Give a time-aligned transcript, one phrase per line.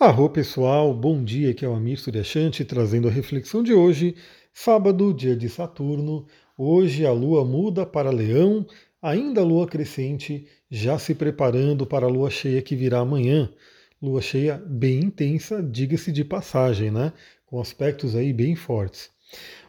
[0.00, 4.14] Arro pessoal, bom dia, aqui é o Amir Suryashanti trazendo a reflexão de hoje,
[4.52, 6.24] sábado, dia de Saturno.
[6.56, 8.64] Hoje a lua muda para Leão,
[9.02, 13.52] ainda a lua crescente, já se preparando para a lua cheia que virá amanhã.
[14.00, 17.12] Lua cheia bem intensa, diga-se de passagem, né?
[17.44, 19.10] Com aspectos aí bem fortes.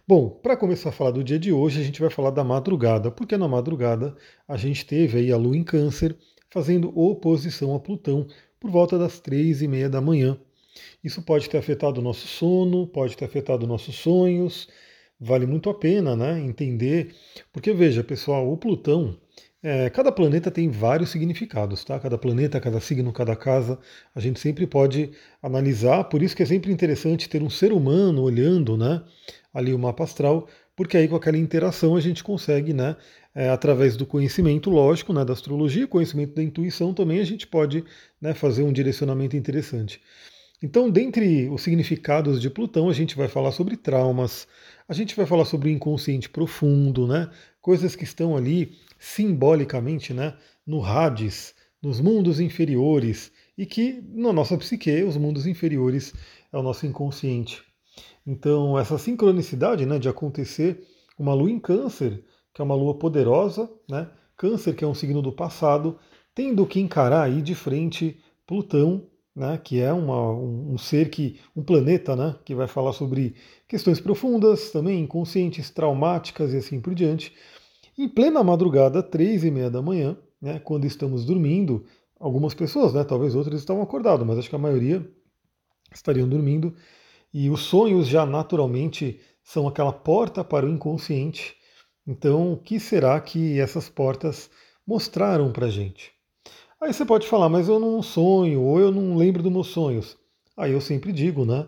[0.07, 3.09] Bom, para começar a falar do dia de hoje, a gente vai falar da madrugada,
[3.09, 4.15] porque na madrugada
[4.47, 6.15] a gente teve aí a lua em Câncer
[6.51, 8.27] fazendo oposição a Plutão,
[8.59, 10.37] por volta das três e meia da manhã.
[11.03, 14.67] Isso pode ter afetado o nosso sono, pode ter afetado nossos sonhos.
[15.19, 17.13] Vale muito a pena né, entender,
[17.51, 19.19] porque veja, pessoal, o Plutão,
[19.61, 21.99] é, cada planeta tem vários significados, tá?
[21.99, 23.77] Cada planeta, cada signo, cada casa,
[24.15, 26.05] a gente sempre pode analisar.
[26.05, 29.03] Por isso que é sempre interessante ter um ser humano olhando, né,
[29.53, 30.47] ali o mapa astral,
[30.79, 32.95] porque aí com aquela interação a gente consegue, né,
[33.35, 37.83] é, através do conhecimento lógico, né, da astrologia, conhecimento da intuição também, a gente pode
[38.21, 40.01] né, fazer um direcionamento interessante.
[40.63, 44.47] Então, dentre os significados de Plutão, a gente vai falar sobre traumas,
[44.87, 50.33] a gente vai falar sobre o inconsciente profundo, né, coisas que estão ali simbolicamente né,
[50.65, 56.13] no Hades, nos mundos inferiores, e que na nossa psique, os mundos inferiores
[56.53, 57.68] é o nosso inconsciente.
[58.29, 60.85] Então, essa sincronicidade né, de acontecer
[61.17, 64.09] uma lua em câncer que é uma lua poderosa, né?
[64.35, 65.97] Câncer, que é um signo do passado,
[66.35, 71.39] tendo que encarar aí de frente Plutão, né, que é uma, um, um, ser que,
[71.55, 73.35] um planeta, né, que vai falar sobre
[73.67, 77.33] questões profundas, também inconscientes, traumáticas e assim por diante.
[77.97, 81.85] Em plena madrugada, três e meia da manhã, né, quando estamos dormindo,
[82.19, 85.07] algumas pessoas, né, talvez outras estavam acordadas, mas acho que a maioria
[85.93, 86.73] estariam dormindo.
[87.33, 91.59] E os sonhos já naturalmente são aquela porta para o inconsciente,
[92.09, 94.49] então, o que será que essas portas
[94.85, 96.11] mostraram para gente?
[96.81, 100.17] Aí você pode falar, mas eu não sonho, ou eu não lembro dos meus sonhos.
[100.57, 101.67] Aí eu sempre digo, né?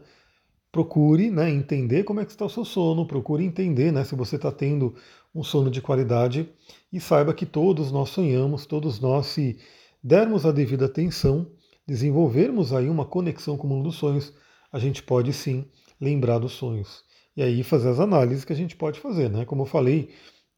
[0.72, 4.38] Procure né, entender como é que está o seu sono, procure entender né, se você
[4.38, 4.95] está tendo
[5.36, 6.50] um sono de qualidade
[6.92, 9.60] e saiba que todos nós sonhamos, todos nós, se
[10.04, 11.52] dermos a devida atenção,
[11.86, 14.33] desenvolvermos aí uma conexão com o mundo dos sonhos,
[14.71, 15.65] a gente pode sim
[15.99, 17.04] lembrar dos sonhos
[17.36, 19.45] e aí fazer as análises que a gente pode fazer, né?
[19.45, 20.09] Como eu falei,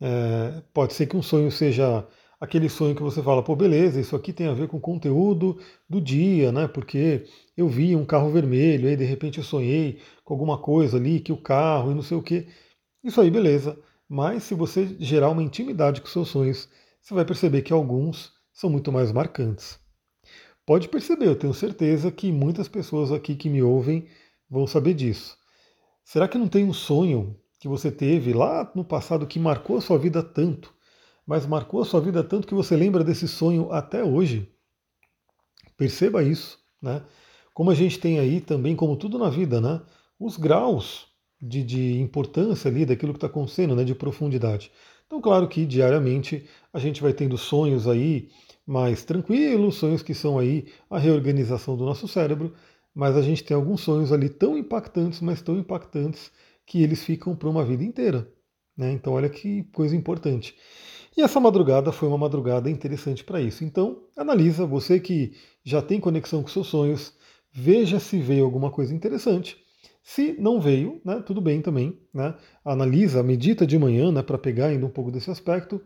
[0.01, 2.07] é, pode ser que um sonho seja
[2.39, 5.57] aquele sonho que você fala, pô, beleza, isso aqui tem a ver com o conteúdo
[5.89, 6.67] do dia, né?
[6.67, 7.25] Porque
[7.55, 11.31] eu vi um carro vermelho, aí de repente eu sonhei com alguma coisa ali, que
[11.31, 12.47] o carro e não sei o quê.
[13.03, 13.79] Isso aí, beleza.
[14.09, 16.69] Mas se você gerar uma intimidade com seus sonhos,
[17.01, 19.79] você vai perceber que alguns são muito mais marcantes.
[20.65, 24.07] Pode perceber, eu tenho certeza que muitas pessoas aqui que me ouvem
[24.49, 25.37] vão saber disso.
[26.05, 29.81] Será que não tem um sonho que você teve lá no passado que marcou a
[29.81, 30.73] sua vida tanto,
[31.25, 34.49] mas marcou a sua vida tanto que você lembra desse sonho até hoje?
[35.75, 37.03] Perceba isso, né?
[37.53, 39.81] Como a gente tem aí também, como tudo na vida, né?
[40.17, 41.07] Os graus
[41.41, 43.83] de, de importância ali daquilo que está acontecendo, né?
[43.83, 44.71] De profundidade.
[45.05, 48.29] Então, claro que diariamente a gente vai tendo sonhos aí
[48.65, 52.53] mais tranquilos, sonhos que são aí a reorganização do nosso cérebro,
[52.93, 56.31] mas a gente tem alguns sonhos ali tão impactantes, mas tão impactantes,
[56.65, 58.31] que eles ficam para uma vida inteira.
[58.77, 58.91] Né?
[58.91, 60.55] Então, olha que coisa importante.
[61.15, 63.63] E essa madrugada foi uma madrugada interessante para isso.
[63.63, 67.13] Então, analisa, você que já tem conexão com seus sonhos,
[67.51, 69.57] veja se veio alguma coisa interessante.
[70.01, 71.99] Se não veio, né, tudo bem também.
[72.13, 72.33] Né?
[72.65, 75.81] Analisa, medita de manhã né, para pegar ainda um pouco desse aspecto.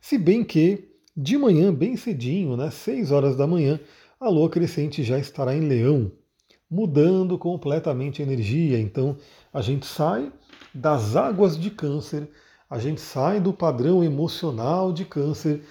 [0.00, 3.80] Se bem que de manhã, bem cedinho, né, 6 horas da manhã,
[4.20, 6.12] a lua crescente já estará em leão
[6.70, 8.78] mudando completamente a energia.
[8.78, 9.16] Então
[9.52, 10.32] a gente sai
[10.74, 12.28] das águas de câncer,
[12.68, 15.62] a gente sai do padrão emocional de câncer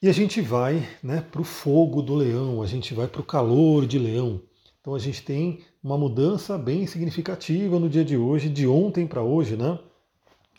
[0.00, 3.24] e a gente vai né, para o fogo do leão, a gente vai para o
[3.24, 4.40] calor de leão.
[4.80, 9.22] Então a gente tem uma mudança bem significativa no dia de hoje, de ontem para
[9.22, 9.78] hoje, né?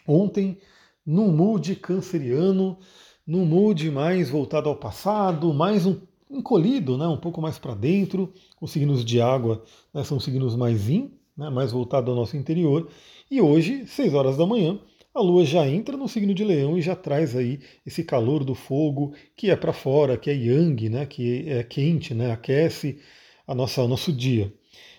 [0.08, 0.58] Ontem,
[1.06, 2.78] num mood canceriano,
[3.26, 5.98] num mood mais voltado ao passado, mais um
[6.30, 8.34] encolhido, né, um pouco mais para dentro.
[8.60, 9.64] Os signos de água
[9.94, 12.90] né, são signos mais in, né, mais voltados ao nosso interior.
[13.30, 14.80] E hoje, 6 horas da manhã,
[15.14, 18.56] a Lua já entra no signo de Leão e já traz aí esse calor do
[18.56, 23.00] fogo que é para fora, que é Yang, né, que é quente, né, aquece
[23.48, 24.54] a nossa, o nosso dia.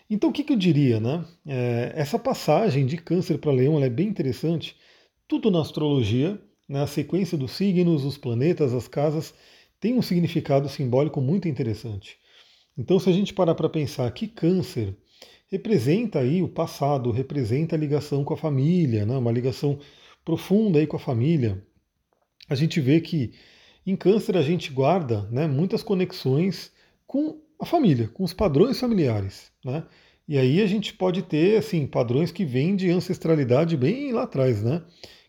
[0.08, 1.24] Então o que, que eu diria, né?
[1.46, 4.76] É, essa passagem de Câncer para Leão é bem interessante.
[5.26, 9.34] Tudo na astrologia, na sequência dos signos, os planetas, as casas,
[9.80, 12.16] tem um significado simbólico muito interessante.
[12.76, 14.96] Então, se a gente parar para pensar que câncer
[15.48, 19.16] representa aí o passado, representa a ligação com a família, né?
[19.16, 19.78] uma ligação
[20.24, 21.62] profunda aí com a família,
[22.48, 23.32] a gente vê que
[23.86, 26.72] em câncer a gente guarda né, muitas conexões
[27.06, 29.52] com a família, com os padrões familiares.
[29.64, 29.84] Né?
[30.26, 34.62] E aí a gente pode ter assim padrões que vêm de ancestralidade bem lá atrás,
[34.62, 34.82] né?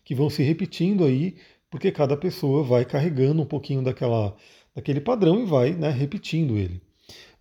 [0.06, 1.34] Que vão se repetindo aí,
[1.68, 4.36] porque cada pessoa vai carregando um pouquinho daquela,
[4.72, 6.80] daquele padrão e vai né, repetindo ele.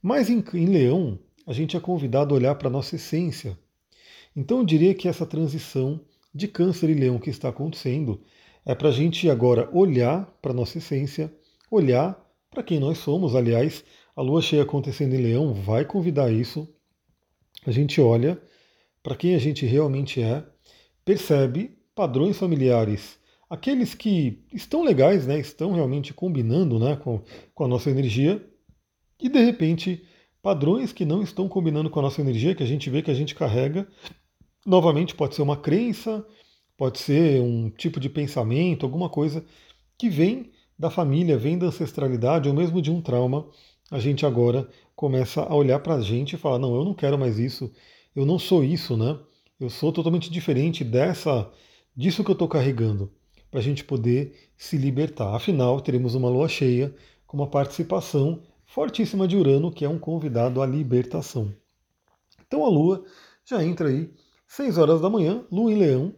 [0.02, 3.56] Mas em, em Leão, a gente é convidado a olhar para a nossa essência.
[4.36, 6.02] Então eu diria que essa transição
[6.34, 8.20] de Câncer e Leão que está acontecendo
[8.66, 11.32] é para a gente agora olhar para a nossa essência,
[11.70, 12.20] olhar
[12.50, 13.36] para quem nós somos.
[13.36, 13.84] Aliás,
[14.16, 16.68] a lua cheia acontecendo em Leão vai convidar isso.
[17.64, 18.42] A gente olha
[19.04, 20.44] para quem a gente realmente é,
[21.06, 23.18] percebe padrões familiares,
[23.50, 27.22] aqueles que estão legais, né, estão realmente combinando né, com,
[27.54, 28.46] com a nossa energia,
[29.20, 30.04] e de repente
[30.46, 33.16] padrões que não estão combinando com a nossa energia, que a gente vê que a
[33.16, 33.88] gente carrega.
[34.64, 36.24] Novamente, pode ser uma crença,
[36.78, 39.44] pode ser um tipo de pensamento, alguma coisa
[39.98, 43.48] que vem da família, vem da ancestralidade ou mesmo de um trauma.
[43.90, 47.18] A gente agora começa a olhar para a gente e falar: não, eu não quero
[47.18, 47.72] mais isso,
[48.16, 49.18] eu não sou isso, né?
[49.60, 51.50] Eu sou totalmente diferente dessa,
[51.96, 53.12] disso que eu estou carregando,
[53.50, 55.34] para a gente poder se libertar.
[55.36, 56.94] Afinal, teremos uma lua cheia
[57.26, 61.54] com uma participação fortíssima de Urano, que é um convidado à libertação.
[62.46, 63.04] Então a Lua
[63.46, 64.12] já entra aí
[64.48, 66.14] 6 horas da manhã, Lua em Leão,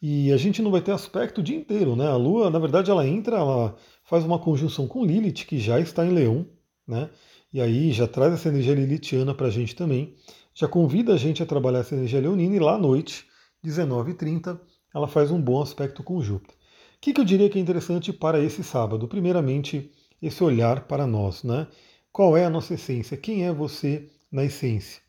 [0.00, 2.06] e a gente não vai ter aspecto o dia inteiro, né?
[2.06, 6.06] A Lua, na verdade, ela entra, ela faz uma conjunção com Lilith, que já está
[6.06, 6.46] em Leão,
[6.86, 7.10] né?
[7.52, 10.14] E aí já traz essa energia lilithiana para a gente também,
[10.54, 13.26] já convida a gente a trabalhar essa energia leonina e lá à noite,
[13.64, 14.60] 19h30,
[14.94, 16.56] ela faz um bom aspecto com Júpiter.
[16.56, 19.06] O que, que eu diria que é interessante para esse sábado?
[19.06, 19.90] Primeiramente,
[20.20, 21.68] esse olhar para nós, né?
[22.12, 23.16] Qual é a nossa essência?
[23.16, 25.00] Quem é você na essência?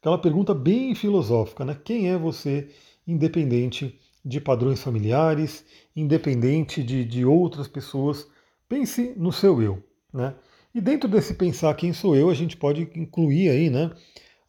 [0.00, 1.78] Aquela pergunta bem filosófica, né?
[1.84, 2.70] Quem é você
[3.06, 5.64] independente de padrões familiares,
[5.94, 8.26] independente de, de outras pessoas?
[8.68, 9.82] Pense no seu eu,
[10.12, 10.34] né?
[10.74, 13.90] E dentro desse pensar quem sou eu, a gente pode incluir aí, né?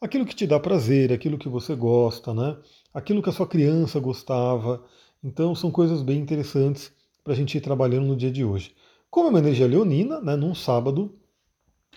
[0.00, 2.56] Aquilo que te dá prazer, aquilo que você gosta, né?
[2.96, 4.82] Aquilo que a sua criança gostava.
[5.22, 6.90] Então são coisas bem interessantes
[7.22, 8.74] para a gente ir trabalhando no dia de hoje.
[9.10, 11.14] Como é uma energia leonina, né, num sábado,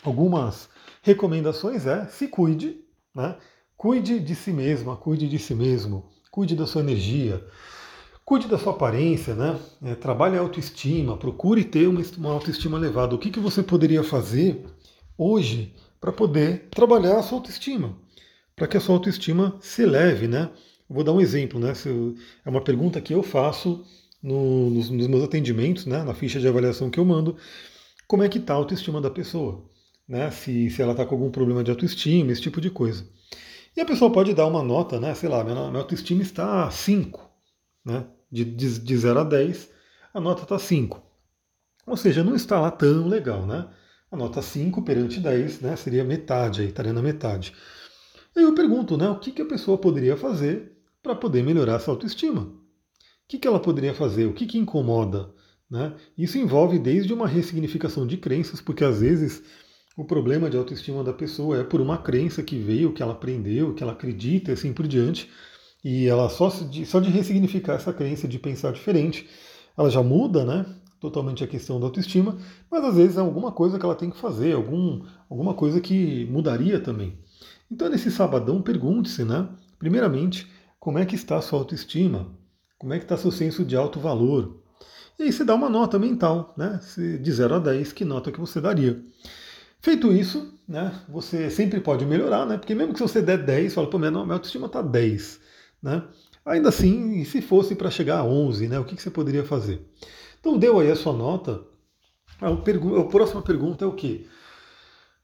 [0.03, 0.67] algumas
[1.01, 2.81] recomendações é se cuide,
[3.15, 3.37] né?
[3.77, 7.47] Cuide de si mesma, cuide de si mesmo, cuide da sua energia,
[8.25, 9.57] cuide da sua aparência, né?
[9.81, 13.15] É, trabalhe a autoestima, procure ter uma, uma autoestima elevada.
[13.15, 14.65] O que, que você poderia fazer
[15.17, 17.97] hoje para poder trabalhar a sua autoestima?
[18.53, 20.49] Para que a sua autoestima se eleve, né?
[20.89, 21.73] Vou dar um exemplo, né?
[22.45, 23.85] É uma pergunta que eu faço
[24.21, 26.03] no, nos, nos, meus atendimentos, né?
[26.03, 27.37] Na ficha de avaliação que eu mando.
[28.07, 29.69] Como é que está a autoestima da pessoa?
[30.09, 33.07] né, se, se ela está com algum problema de autoestima, esse tipo de coisa.
[33.77, 37.29] E a pessoa pode dar uma nota, né, sei lá, minha, minha autoestima está 5,
[37.85, 39.69] né, de, de, de 0 a 10,
[40.11, 40.99] a nota está 5.
[41.85, 43.67] Ou seja, não está lá tão legal, né?
[44.11, 47.53] A nota 5 perante 10 né, seria metade, aí estaria na metade.
[48.35, 52.41] Eu pergunto, né, o que, que a pessoa poderia fazer para poder melhorar essa autoestima?
[52.41, 52.51] O
[53.27, 54.25] que, que ela poderia fazer?
[54.25, 55.33] O que, que incomoda?
[55.69, 55.93] Né?
[56.17, 59.43] Isso envolve desde uma ressignificação de crenças, porque às vezes
[59.95, 63.73] o problema de autoestima da pessoa é por uma crença que veio, que ela aprendeu,
[63.73, 65.29] que ela acredita e assim por diante.
[65.83, 69.29] E ela só de, só de ressignificar essa crença, de pensar diferente,
[69.77, 70.65] ela já muda, né?
[70.99, 72.37] Totalmente a questão da autoestima,
[72.69, 76.25] mas às vezes é alguma coisa que ela tem que fazer, algum, alguma coisa que
[76.25, 77.17] mudaria também.
[77.71, 79.47] Então, nesse sabadão, pergunte-se, né?
[79.77, 80.47] Primeiramente,
[80.79, 82.29] como é que está a sua autoestima?
[82.77, 84.63] Como é que está seu senso de alto valor?
[85.17, 86.79] E aí você dá uma nota mental, né?
[87.21, 89.03] De 0 a 10, que nota que você daria?
[89.81, 93.89] Feito isso, né, você sempre pode melhorar, né, porque mesmo que você der 10, fala,
[93.89, 95.39] pô, minha, minha autoestima está 10.
[95.81, 96.03] Né,
[96.45, 99.81] ainda assim, se fosse para chegar a 11, né, o que, que, você poderia fazer?
[100.39, 101.61] Então, deu aí a sua nota.
[102.41, 104.25] A, pergu a próxima pergunta é o quê?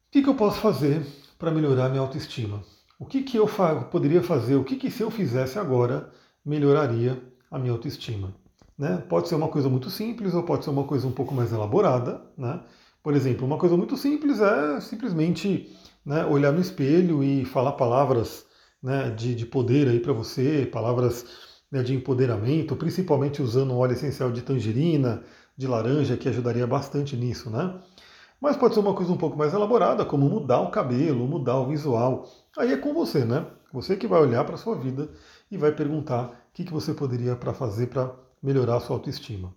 [0.08, 1.06] O que, que eu posso fazer
[1.38, 2.64] para melhorar minha autoestima?
[3.00, 4.56] O que, que eu fa poderia fazer?
[4.56, 6.10] O que, que se eu fizesse agora
[6.46, 7.22] melhoraria
[7.52, 8.34] a minha autoestima?
[8.78, 8.98] Né?
[9.10, 12.22] Pode ser uma coisa muito simples ou pode ser uma coisa um pouco mais elaborada,
[12.38, 12.62] né?
[13.04, 15.70] Por exemplo, uma coisa muito simples é simplesmente
[16.04, 18.46] né, olhar no espelho e falar palavras
[18.82, 21.26] né, de, de poder aí para você, palavras
[21.72, 25.24] né, de empoderamento, principalmente usando um óleo essencial de tangerina,
[25.56, 27.80] de laranja, que ajudaria bastante nisso, né?
[28.46, 31.66] Mas pode ser uma coisa um pouco mais elaborada, como mudar o cabelo, mudar o
[31.66, 32.30] visual.
[32.56, 33.44] Aí é com você, né?
[33.74, 35.10] Você que vai olhar para a sua vida
[35.50, 39.52] e vai perguntar o que, que você poderia para fazer para melhorar a sua autoestima.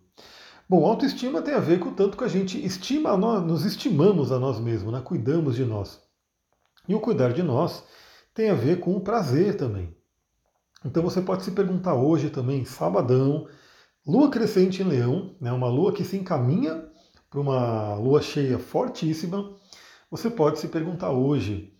[0.66, 4.32] Bom, autoestima tem a ver com o tanto que a gente estima, nós, nos estimamos
[4.32, 5.02] a nós mesmos, né?
[5.04, 6.00] cuidamos de nós.
[6.88, 7.84] E o cuidar de nós
[8.32, 9.94] tem a ver com o prazer também.
[10.82, 13.48] Então você pode se perguntar hoje também, sabadão,
[14.06, 15.52] lua crescente em leão, né?
[15.52, 16.87] uma lua que se encaminha
[17.30, 19.54] para uma lua cheia fortíssima.
[20.10, 21.72] você pode se perguntar hoje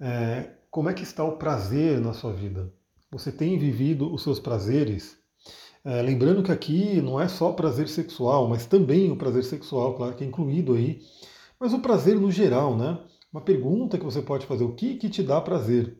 [0.00, 2.72] é, como é que está o prazer na sua vida.
[3.10, 5.16] Você tem vivido os seus prazeres?
[5.84, 10.14] É, lembrando que aqui não é só prazer sexual, mas também o prazer sexual, claro
[10.14, 11.02] que é incluído aí,
[11.60, 12.98] mas o prazer no geral, né?
[13.32, 15.98] Uma pergunta que você pode fazer: o que que te dá prazer?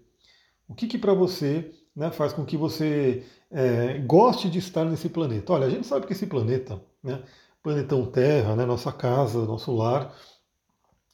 [0.66, 5.08] O que que para você né, faz com que você é, goste de estar nesse
[5.08, 5.52] planeta?
[5.52, 7.22] Olha, a gente sabe que esse planeta, né,
[7.64, 10.14] planetão Terra, né, nossa casa, nosso lar,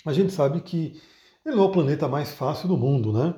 [0.04, 1.00] a gente sabe que
[1.46, 3.34] ele não é o planeta mais fácil do mundo, né?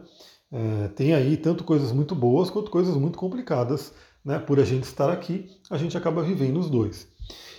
[0.50, 4.84] É, tem aí tanto coisas muito boas quanto coisas muito complicadas né, por a gente
[4.84, 7.06] estar aqui, a gente acaba vivendo os dois.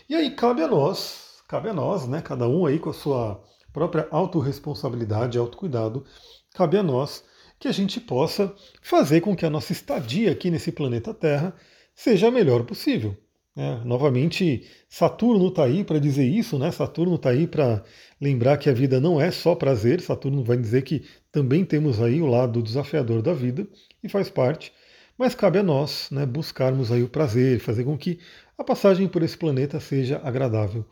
[0.09, 3.43] E aí cabe a nós, cabe a nós, né, cada um aí com a sua
[3.71, 6.03] própria autorresponsabilidade, autocuidado,
[6.53, 7.23] cabe a nós
[7.59, 11.55] que a gente possa fazer com que a nossa estadia aqui nesse planeta Terra
[11.95, 13.15] seja a melhor possível.
[13.55, 16.71] É, novamente, Saturno está aí para dizer isso, né?
[16.71, 17.83] Saturno está aí para
[18.19, 20.01] lembrar que a vida não é só prazer.
[20.01, 23.67] Saturno vai dizer que também temos aí o lado desafiador da vida
[24.03, 24.73] e faz parte.
[25.15, 28.19] Mas cabe a nós né, buscarmos aí o prazer, fazer com que
[28.57, 30.83] a passagem por esse planeta seja agradável.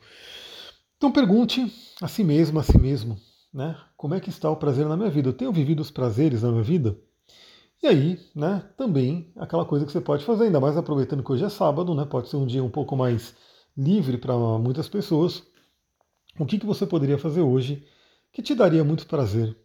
[0.96, 1.66] Então pergunte
[2.00, 3.18] a si mesmo, a si mesmo,
[3.52, 3.76] né?
[3.96, 5.28] Como é que está o prazer na minha vida?
[5.28, 6.96] Eu tenho vivido os prazeres na minha vida?
[7.82, 11.44] E aí, né, também aquela coisa que você pode fazer, ainda mais aproveitando que hoje
[11.44, 12.04] é sábado, né?
[12.04, 13.34] Pode ser um dia um pouco mais
[13.76, 15.42] livre para muitas pessoas.
[16.38, 17.84] O que, que você poderia fazer hoje
[18.32, 19.56] que te daria muito prazer,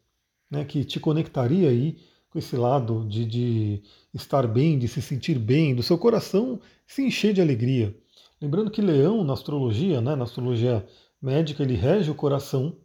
[0.50, 0.66] né?
[0.66, 1.98] Que te conectaria aí
[2.30, 3.84] com esse lado de, de
[4.14, 7.96] estar bem, de se sentir bem, do seu coração se encher de alegria.
[8.42, 10.86] Lembrando que Leão, na astrologia, né, na astrologia
[11.22, 12.76] médica, ele rege o coração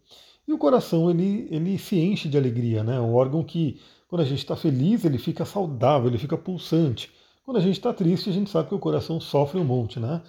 [0.46, 2.96] e o coração ele, ele se enche de alegria, né?
[2.96, 3.80] É um órgão que,
[4.12, 7.10] quando a gente está feliz, ele fica saudável, ele fica pulsante.
[7.46, 10.20] Quando a gente está triste, a gente sabe que o coração sofre um monte, né?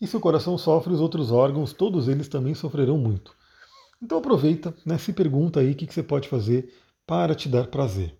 [0.00, 3.32] E se o coração sofre, os outros órgãos, todos eles também sofrerão muito.
[4.02, 6.74] Então aproveita, né, se pergunta aí o que, que você pode fazer
[7.06, 8.12] para te dar prazer.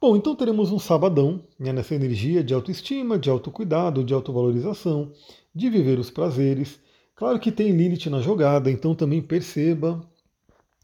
[0.00, 5.12] Bom, então teremos um sabadão né, nessa energia de autoestima, de autocuidado, de autovalorização,
[5.54, 6.80] de viver os prazeres.
[7.14, 10.04] Claro que tem Lilith na jogada, então também perceba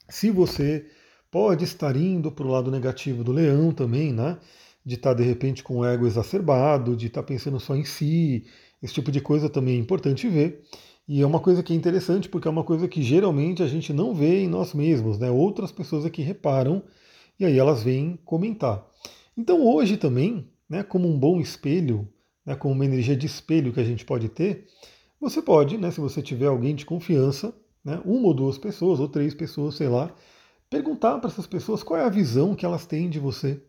[0.09, 0.87] se você
[1.31, 4.39] pode estar indo para o lado negativo do leão também, né?
[4.85, 8.45] De estar de repente com o ego exacerbado, de estar pensando só em si,
[8.83, 10.63] esse tipo de coisa também é importante ver.
[11.07, 13.93] E é uma coisa que é interessante porque é uma coisa que geralmente a gente
[13.93, 15.31] não vê em nós mesmos, né?
[15.31, 16.83] Outras pessoas aqui reparam
[17.39, 18.87] e aí elas vêm comentar.
[19.37, 22.09] Então hoje também, né, como um bom espelho,
[22.45, 24.67] né, como uma energia de espelho que a gente pode ter,
[25.21, 29.09] você pode, né, se você tiver alguém de confiança, né, uma ou duas pessoas, ou
[29.09, 30.15] três pessoas, sei lá,
[30.71, 33.61] perguntar para essas pessoas qual é a visão que elas têm de você.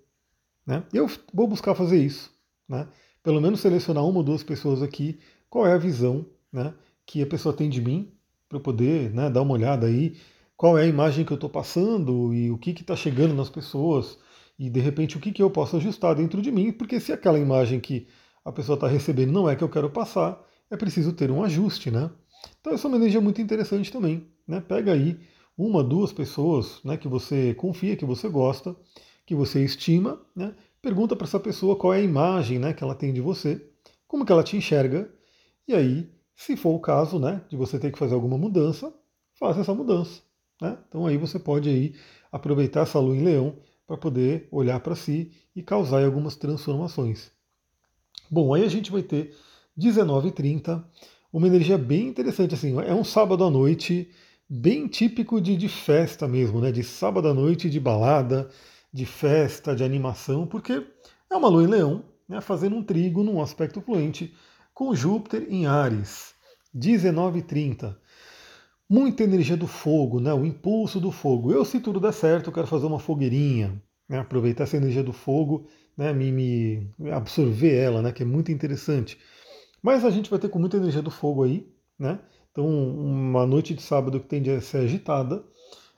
[0.65, 0.83] Né?
[0.93, 2.31] Eu vou buscar fazer isso.
[2.69, 2.87] Né?
[3.23, 6.73] Pelo menos selecionar uma ou duas pessoas aqui, qual é a visão né,
[7.05, 8.13] que a pessoa tem de mim,
[8.47, 10.15] para eu poder né, dar uma olhada aí,
[10.55, 14.19] qual é a imagem que eu estou passando e o que está chegando nas pessoas
[14.59, 17.39] e de repente o que, que eu posso ajustar dentro de mim, porque se aquela
[17.39, 18.07] imagem que
[18.45, 20.39] a pessoa está recebendo não é que eu quero passar,
[20.69, 22.11] é preciso ter um ajuste, né?
[22.59, 24.61] Então essa é uma energia muito interessante também, né?
[24.61, 25.19] Pega aí
[25.57, 28.75] uma, duas pessoas, né, que você confia, que você gosta,
[29.25, 30.55] que você estima, né?
[30.81, 33.63] Pergunta para essa pessoa qual é a imagem, né, que ela tem de você,
[34.07, 35.13] como que ela te enxerga,
[35.67, 38.93] e aí, se for o caso, né, de você ter que fazer alguma mudança,
[39.35, 40.21] faça essa mudança,
[40.61, 40.77] né?
[40.87, 41.95] Então aí você pode aí
[42.31, 43.55] aproveitar essa lua em Leão
[43.85, 47.31] para poder olhar para si e causar algumas transformações.
[48.29, 49.35] Bom, aí a gente vai ter
[49.77, 50.83] 19h30,
[51.31, 54.09] uma energia bem interessante, assim, é um sábado à noite,
[54.53, 56.73] bem típico de, de festa mesmo, né?
[56.73, 58.49] De sábado à noite, de balada,
[58.91, 60.85] de festa, de animação, porque
[61.29, 62.41] é uma lua em leão, né?
[62.41, 64.33] fazendo um trigo num aspecto fluente
[64.73, 66.33] com Júpiter em Ares.
[66.75, 67.95] 19h30
[68.89, 70.33] muita energia do fogo, né?
[70.33, 71.53] o impulso do fogo.
[71.53, 74.19] Eu, se tudo der certo, quero fazer uma fogueirinha, né?
[74.19, 75.65] aproveitar essa energia do fogo,
[75.95, 76.11] né?
[76.11, 76.29] me,
[76.99, 78.11] me absorver ela, né?
[78.11, 79.17] que é muito interessante.
[79.81, 81.65] Mas a gente vai ter com muita energia do fogo aí,
[81.97, 82.19] né?
[82.51, 85.43] Então, uma noite de sábado que tende a ser agitada,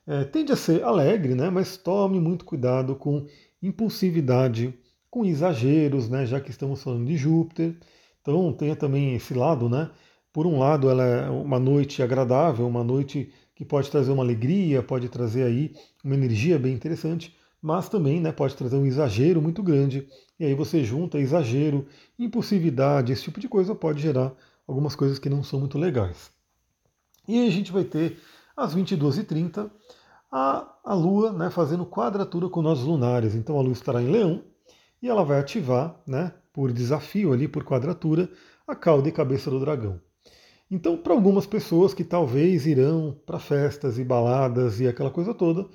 [0.06, 1.50] é, tende a ser alegre, né?
[1.50, 3.26] Mas tome muito cuidado com
[3.62, 4.74] impulsividade,
[5.10, 6.26] com exageros, né?
[6.26, 7.76] Já que estamos falando de Júpiter.
[8.22, 9.90] Então, tenha também esse lado, né?
[10.32, 14.82] Por um lado, ela é uma noite agradável, uma noite que pode trazer uma alegria,
[14.84, 19.62] pode trazer aí uma energia bem interessante, mas também né, pode trazer um exagero muito
[19.64, 20.08] grande.
[20.40, 24.34] E aí você junta exagero, impulsividade, esse tipo de coisa pode gerar
[24.68, 26.33] algumas coisas que não são muito legais.
[27.28, 28.20] E a gente vai ter
[28.56, 29.70] às 22h30
[30.32, 33.36] a, a Lua né, fazendo quadratura com nós lunares.
[33.36, 34.44] Então a Lua estará em Leão
[35.02, 38.30] e ela vai ativar, né, por desafio ali, por quadratura,
[38.68, 40.00] a cauda e cabeça do dragão.
[40.72, 45.68] Então, para algumas pessoas que talvez irão para festas e baladas e aquela coisa toda,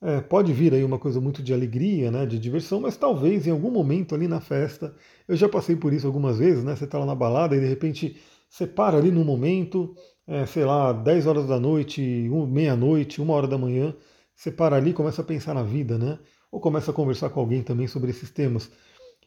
[0.00, 3.50] é, pode vir aí uma coisa muito de alegria, né, de diversão, mas talvez em
[3.50, 4.94] algum momento ali na festa,
[5.26, 6.76] eu já passei por isso algumas vezes, né?
[6.76, 8.16] Você está lá na balada e de repente
[8.48, 9.94] você para ali num momento,
[10.28, 12.02] é, sei lá, 10 horas da noite,
[12.48, 13.96] meia-noite, uma hora da manhã,
[14.34, 16.18] você para ali e começa a pensar na vida, né?
[16.52, 18.70] Ou começa a conversar com alguém também sobre esses temas.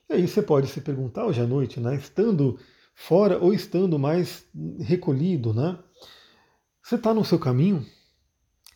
[0.07, 1.95] E aí você pode se perguntar hoje à noite, né?
[1.95, 2.59] Estando
[2.93, 4.45] fora ou estando mais
[4.79, 5.79] recolhido, né?
[6.83, 7.83] Você está no seu caminho?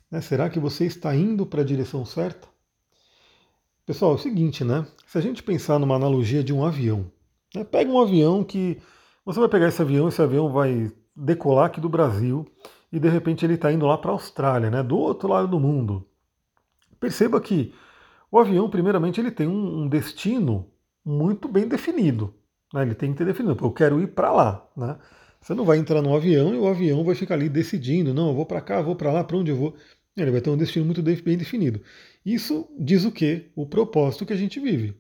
[0.10, 0.20] Né?
[0.20, 2.48] Será que você está indo para a direção certa?
[3.86, 4.88] Pessoal, é o seguinte, né?
[5.06, 7.12] Se a gente pensar numa analogia de um avião,
[7.54, 7.64] né?
[7.64, 8.82] pega um avião que
[9.24, 12.46] você vai pegar esse avião, esse avião vai decolar aqui do Brasil
[12.92, 14.84] e de repente ele está indo lá para a Austrália, né?
[14.84, 16.08] Do outro lado do mundo.
[17.00, 17.74] Perceba que
[18.32, 20.70] o avião, primeiramente, ele tem um destino
[21.06, 22.34] muito bem definido.
[22.74, 22.82] Né?
[22.82, 24.68] Ele tem que ter definido, eu quero ir para lá.
[24.76, 24.98] Né?
[25.40, 28.36] Você não vai entrar no avião e o avião vai ficar ali decidindo, não, eu
[28.36, 29.76] vou para cá, vou para lá, para onde eu vou.
[30.18, 31.82] Ele vai ter um destino muito bem definido.
[32.26, 33.52] Isso diz o quê?
[33.56, 34.98] O propósito que a gente vive.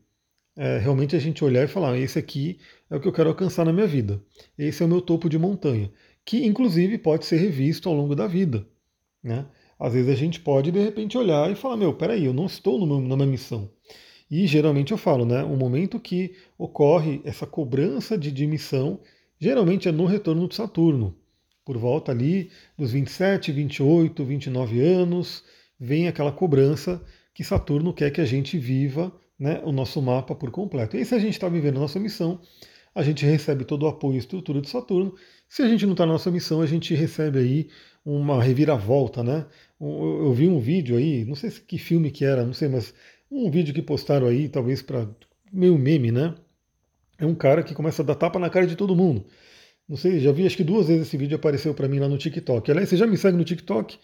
[0.57, 3.65] É realmente a gente olhar e falar, esse aqui é o que eu quero alcançar
[3.65, 4.21] na minha vida.
[4.57, 5.91] Esse é o meu topo de montanha,
[6.25, 8.65] que inclusive pode ser revisto ao longo da vida.
[9.23, 9.45] Né?
[9.79, 12.79] Às vezes a gente pode de repente olhar e falar, meu, peraí, eu não estou
[12.79, 13.69] no meu, na minha missão.
[14.29, 15.43] E geralmente eu falo, né?
[15.43, 18.99] O momento que ocorre essa cobrança de dimissão,
[19.39, 21.15] geralmente é no retorno de Saturno.
[21.63, 25.43] Por volta ali dos 27, 28, 29 anos,
[25.79, 27.03] vem aquela cobrança
[27.33, 30.95] que Saturno quer que a gente viva né, o nosso mapa por completo.
[30.95, 32.39] E aí, se a gente está vivendo a nossa missão,
[32.95, 35.13] a gente recebe todo o apoio e estrutura de Saturno.
[35.49, 37.69] Se a gente não está na nossa missão, a gente recebe aí
[38.05, 39.45] uma reviravolta, né?
[39.79, 42.93] Eu vi um vídeo aí, não sei que filme que era, não sei, mas
[43.29, 45.07] um vídeo que postaram aí, talvez para
[45.51, 46.33] meio meme, né?
[47.17, 49.25] É um cara que começa a dar tapa na cara de todo mundo.
[49.87, 52.17] Não sei, já vi acho que duas vezes esse vídeo apareceu para mim lá no
[52.17, 52.71] TikTok.
[52.71, 53.97] Aliás, você já me segue no TikTok?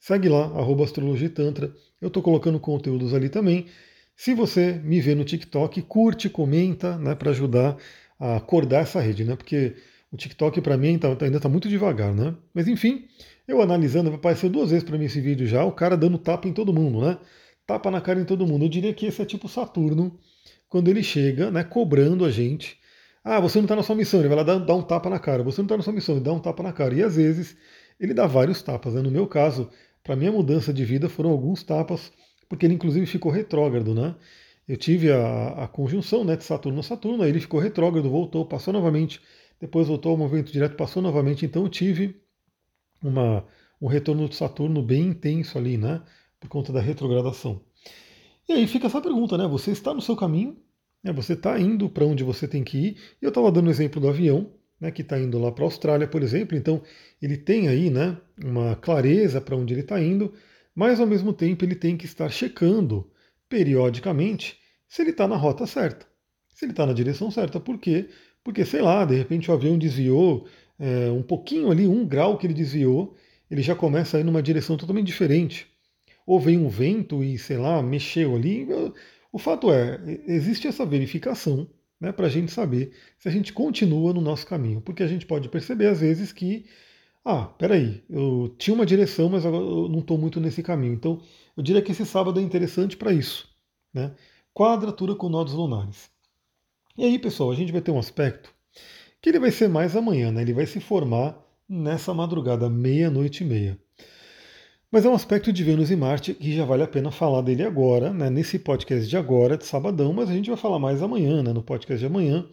[0.00, 1.72] Segue lá, arroba astrologitantra.
[2.00, 3.66] Eu estou colocando conteúdos ali também.
[4.16, 7.76] Se você me vê no TikTok, curte, comenta, né, para ajudar
[8.22, 9.34] a acordar essa rede, né?
[9.34, 9.74] Porque
[10.12, 12.32] o TikTok para mim tá, ainda está muito devagar, né?
[12.54, 13.08] Mas enfim,
[13.48, 16.52] eu analisando, apareceu duas vezes para mim esse vídeo já, o cara dando tapa em
[16.52, 17.18] todo mundo, né?
[17.66, 18.64] Tapa na cara em todo mundo.
[18.64, 20.16] Eu diria que esse é tipo Saturno,
[20.68, 22.78] quando ele chega, né, cobrando a gente.
[23.24, 25.18] Ah, você não está na sua missão, ele vai lá dar, dar um tapa na
[25.18, 25.42] cara.
[25.42, 26.94] Você não está na sua missão, ele dá um tapa na cara.
[26.94, 27.56] E às vezes
[27.98, 28.94] ele dá vários tapas.
[28.94, 29.02] Né?
[29.02, 29.68] No meu caso,
[30.04, 32.12] para minha mudança de vida foram alguns tapas,
[32.48, 34.14] porque ele inclusive ficou retrógrado, né?
[34.72, 38.46] Eu tive a, a conjunção né, de Saturno a Saturno, aí ele ficou retrógrado, voltou,
[38.46, 39.20] passou novamente,
[39.60, 42.22] depois voltou ao movimento direto, passou novamente, então eu tive
[43.04, 43.44] uma,
[43.78, 46.00] um retorno de Saturno bem intenso ali, né?
[46.40, 47.60] Por conta da retrogradação.
[48.48, 49.46] E aí fica essa pergunta, né?
[49.46, 50.56] Você está no seu caminho,
[51.04, 51.12] né?
[51.12, 52.96] você está indo para onde você tem que ir.
[53.20, 55.66] E eu estava dando o exemplo do avião, né, que está indo lá para a
[55.66, 56.56] Austrália, por exemplo.
[56.56, 56.80] Então
[57.20, 60.32] ele tem aí né, uma clareza para onde ele está indo,
[60.74, 63.10] mas ao mesmo tempo ele tem que estar checando
[63.50, 64.61] periodicamente
[64.92, 66.06] se ele está na rota certa,
[66.52, 67.58] se ele está na direção certa.
[67.58, 68.10] Por quê?
[68.44, 70.46] Porque, sei lá, de repente o avião desviou
[70.78, 73.16] é, um pouquinho ali, um grau que ele desviou,
[73.50, 75.66] ele já começa a ir numa direção totalmente diferente.
[76.26, 78.68] Ou vem um vento e, sei lá, mexeu ali.
[79.32, 81.66] O fato é, existe essa verificação
[81.98, 84.82] né, para a gente saber se a gente continua no nosso caminho.
[84.82, 86.66] Porque a gente pode perceber, às vezes, que
[87.24, 90.92] ah, peraí, eu tinha uma direção, mas agora eu não estou muito nesse caminho.
[90.92, 91.22] Então,
[91.56, 93.48] eu diria que esse sábado é interessante para isso.
[93.94, 94.12] Né?
[94.54, 96.10] Quadratura com nodos lunares.
[96.96, 98.52] E aí, pessoal, a gente vai ter um aspecto
[99.20, 100.42] que ele vai ser mais amanhã, né?
[100.42, 101.38] ele vai se formar
[101.68, 103.78] nessa madrugada, meia-noite e meia.
[104.90, 107.62] Mas é um aspecto de Vênus e Marte que já vale a pena falar dele
[107.62, 108.28] agora, né?
[108.28, 111.52] nesse podcast de agora, de sabadão, mas a gente vai falar mais amanhã, né?
[111.52, 112.46] no podcast de amanhã.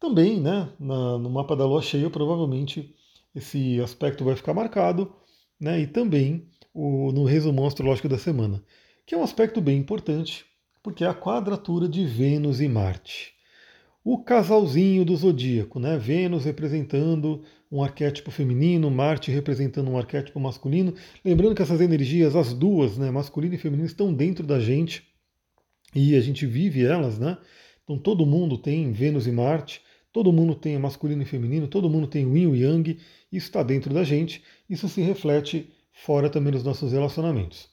[0.00, 0.68] Também, né?
[0.80, 2.94] Na, no mapa da lua cheia, provavelmente
[3.34, 5.12] esse aspecto vai ficar marcado,
[5.60, 5.80] né?
[5.80, 8.62] E também o, no resumão astrológico da semana,
[9.06, 10.45] que é um aspecto bem importante,
[10.86, 13.34] porque é a quadratura de Vênus e Marte.
[14.04, 15.98] O casalzinho do zodíaco, né?
[15.98, 20.94] Vênus representando um arquétipo feminino, Marte representando um arquétipo masculino.
[21.24, 25.02] Lembrando que essas energias, as duas, né, masculino e feminino, estão dentro da gente
[25.92, 27.36] e a gente vive elas, né?
[27.82, 32.06] Então todo mundo tem Vênus e Marte, todo mundo tem masculino e feminino, todo mundo
[32.06, 32.98] tem Yin e Yang,
[33.32, 37.68] isso está dentro da gente, isso se reflete fora também nos nossos relacionamentos.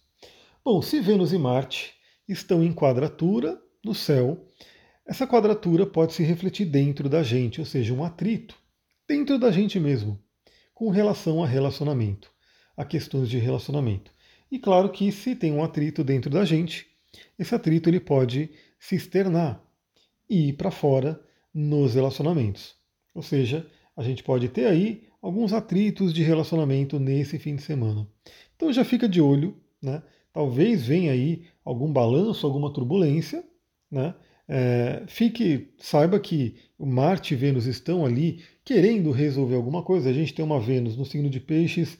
[0.65, 1.93] Bom, se Vênus e Marte
[2.27, 4.49] estão em quadratura no céu,
[5.05, 8.57] essa quadratura pode se refletir dentro da gente, ou seja, um atrito
[9.07, 10.17] dentro da gente mesmo,
[10.73, 12.31] com relação a relacionamento,
[12.75, 14.12] a questões de relacionamento.
[14.49, 16.88] E claro que se tem um atrito dentro da gente,
[17.38, 19.62] esse atrito ele pode se externar
[20.29, 21.19] e ir para fora
[21.53, 22.75] nos relacionamentos.
[23.13, 28.07] Ou seja, a gente pode ter aí alguns atritos de relacionamento nesse fim de semana.
[28.55, 30.01] Então já fica de olho, né?
[30.33, 33.43] Talvez venha aí algum balanço, alguma turbulência,
[33.89, 34.15] né?
[34.45, 40.09] É, fique, saiba que Marte e Vênus estão ali querendo resolver alguma coisa.
[40.09, 41.97] A gente tem uma Vênus no signo de Peixes,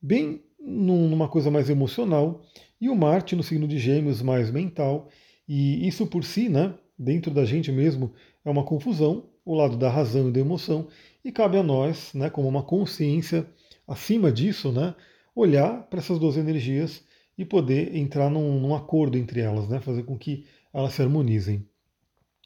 [0.00, 2.42] bem numa coisa mais emocional,
[2.80, 5.08] e o Marte no signo de Gêmeos, mais mental.
[5.48, 8.12] E isso por si, né, dentro da gente mesmo,
[8.44, 10.88] é uma confusão, o lado da razão e da emoção,
[11.24, 13.46] e cabe a nós, né, como uma consciência
[13.86, 14.94] acima disso, né,
[15.34, 17.02] olhar para essas duas energias
[17.38, 21.64] e poder entrar num, num acordo entre elas, né, fazer com que elas se harmonizem.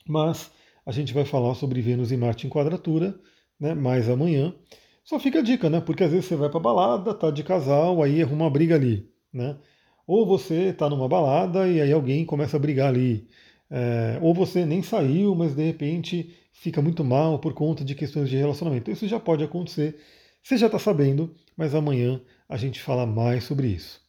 [0.07, 0.53] Mas
[0.85, 3.19] a gente vai falar sobre Vênus e Marte em quadratura
[3.59, 4.55] né, mais amanhã.
[5.05, 5.81] Só fica a dica, né?
[5.81, 9.09] Porque às vezes você vai para balada, tá de casal, aí arruma uma briga ali,
[9.33, 9.57] né?
[10.07, 13.27] Ou você está numa balada e aí alguém começa a brigar ali.
[13.71, 18.29] É, ou você nem saiu, mas de repente fica muito mal por conta de questões
[18.29, 18.91] de relacionamento.
[18.91, 19.99] Isso já pode acontecer.
[20.43, 24.02] Você já está sabendo, mas amanhã a gente fala mais sobre isso.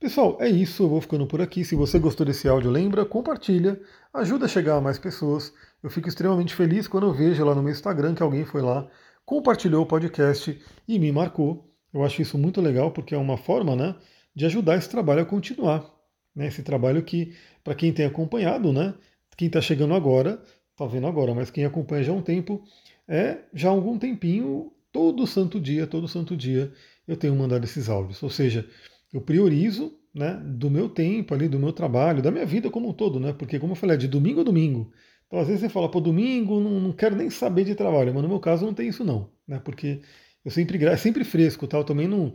[0.00, 1.64] Pessoal, é isso, eu vou ficando por aqui.
[1.64, 3.80] Se você gostou desse áudio, lembra, compartilha,
[4.14, 5.52] ajuda a chegar a mais pessoas.
[5.82, 8.88] Eu fico extremamente feliz quando eu vejo lá no meu Instagram que alguém foi lá,
[9.26, 10.56] compartilhou o podcast
[10.86, 11.68] e me marcou.
[11.92, 13.96] Eu acho isso muito legal porque é uma forma né,
[14.36, 15.84] de ajudar esse trabalho a continuar.
[16.32, 16.46] Né?
[16.46, 17.34] Esse trabalho que,
[17.64, 18.94] para quem tem acompanhado, né,
[19.36, 22.62] quem está chegando agora, está vendo agora, mas quem acompanha já há um tempo,
[23.08, 26.72] é já há algum tempinho, todo santo dia, todo santo dia,
[27.06, 28.22] eu tenho mandado esses áudios.
[28.22, 28.64] Ou seja,
[29.12, 32.92] eu priorizo né, do meu tempo ali, do meu trabalho, da minha vida como um
[32.92, 33.32] todo, né?
[33.32, 34.92] Porque, como eu falei, é de domingo a domingo.
[35.26, 38.22] Então, às vezes você fala, pô, domingo não, não quero nem saber de trabalho, mas
[38.22, 39.60] no meu caso não tem isso não, né?
[39.62, 40.00] Porque
[40.44, 41.82] eu sempre gravo, é sempre fresco, tá?
[41.84, 42.32] Também não,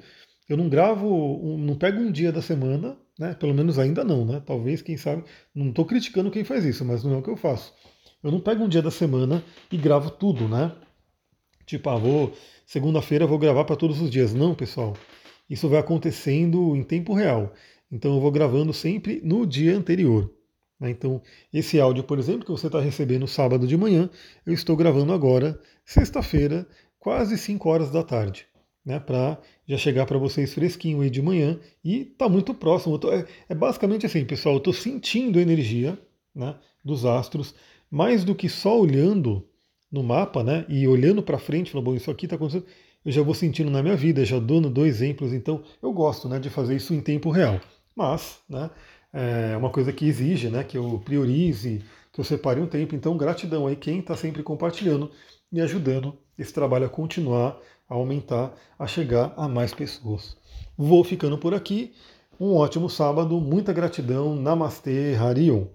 [0.47, 3.33] eu não gravo, não pego um dia da semana, né?
[3.33, 4.41] Pelo menos ainda não, né?
[4.45, 7.38] Talvez, quem sabe, não estou criticando quem faz isso, mas não é o que eu
[7.38, 7.73] faço.
[8.23, 10.71] Eu não pego um dia da semana e gravo tudo, né?
[11.65, 12.33] Tipo, ah, vou
[12.65, 14.33] segunda-feira vou gravar para todos os dias.
[14.33, 14.93] Não, pessoal
[15.49, 17.53] isso vai acontecendo em tempo real.
[17.91, 20.32] Então eu vou gravando sempre no dia anterior.
[20.79, 20.89] Né?
[20.89, 21.21] Então,
[21.53, 24.10] esse áudio, por exemplo, que você está recebendo sábado de manhã,
[24.45, 26.67] eu estou gravando agora, sexta-feira,
[26.99, 28.47] quase 5 horas da tarde.
[28.86, 32.99] Né, para já chegar para vocês fresquinho aí de manhã e está muito próximo.
[32.99, 35.97] Tô, é, é, basicamente assim, pessoal, eu estou sentindo a energia
[36.36, 36.53] né,
[36.84, 37.56] dos astros,
[37.89, 39.47] mais do que só olhando
[39.89, 42.65] no mapa né, e olhando para frente, falando, bom, isso aqui está acontecendo
[43.05, 46.39] eu já vou sentindo na minha vida, já dando dois exemplos, então eu gosto né,
[46.39, 47.59] de fazer isso em tempo real.
[47.95, 48.69] Mas né,
[49.11, 52.95] é uma coisa que exige né, que eu priorize, que eu separe um tempo.
[52.95, 55.11] Então, gratidão aí quem está sempre compartilhando
[55.51, 60.37] e ajudando esse trabalho a continuar, a aumentar, a chegar a mais pessoas.
[60.77, 61.93] Vou ficando por aqui.
[62.39, 64.35] Um ótimo sábado, muita gratidão.
[64.35, 65.65] Namastê, Harion.